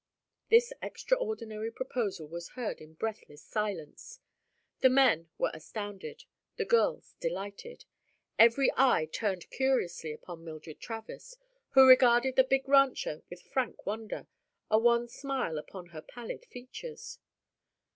This 0.49 0.73
extraordinary 0.81 1.69
proposal 1.69 2.27
was 2.27 2.53
heard 2.57 2.81
in 2.81 2.95
breathless 2.95 3.43
silence. 3.43 4.19
The 4.79 4.89
men 4.89 5.29
were 5.37 5.51
astounded, 5.53 6.23
the 6.55 6.65
girls 6.65 7.13
delighted. 7.19 7.85
Every 8.39 8.71
eye 8.75 9.05
turned 9.05 9.47
curiously 9.51 10.11
upon 10.11 10.43
Mildred 10.43 10.79
Travers, 10.79 11.37
who 11.73 11.87
regarded 11.87 12.35
the 12.35 12.43
big 12.43 12.67
rancher 12.67 13.21
with 13.29 13.43
frank 13.43 13.85
wonder, 13.85 14.25
a 14.71 14.79
wan 14.79 15.07
smile 15.07 15.59
upon 15.59 15.89
her 15.89 16.01
pallid 16.01 16.45
features. 16.45 17.19